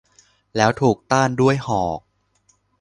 [0.57, 1.99] แล้วถูกต้านด้วยหอก!